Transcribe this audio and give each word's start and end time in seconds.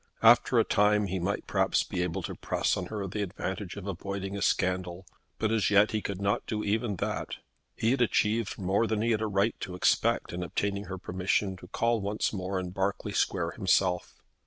After 0.23 0.57
a 0.57 0.63
time 0.63 1.05
he 1.05 1.19
might 1.19 1.45
perhaps 1.45 1.83
be 1.83 2.01
able 2.01 2.23
to 2.23 2.33
press 2.33 2.75
on 2.75 2.87
her 2.87 3.05
the 3.05 3.21
advantage 3.21 3.75
of 3.75 3.85
avoiding 3.85 4.35
a 4.35 4.41
scandal, 4.41 5.05
but 5.37 5.51
as 5.51 5.69
yet 5.69 5.91
he 5.91 6.01
could 6.01 6.19
not 6.19 6.43
do 6.47 6.63
even 6.63 6.95
that. 6.95 7.35
He 7.75 7.91
had 7.91 8.01
achieved 8.01 8.57
more 8.57 8.87
than 8.87 9.03
he 9.03 9.11
had 9.11 9.21
a 9.21 9.27
right 9.27 9.53
to 9.59 9.75
expect 9.75 10.33
in 10.33 10.41
obtaining 10.41 10.85
her 10.85 10.97
permission 10.97 11.55
to 11.57 11.67
call 11.67 12.01
once 12.01 12.33
more 12.33 12.59
in 12.59 12.71
Berkeley 12.71 13.11
Square 13.13 13.51
himself. 13.51 14.23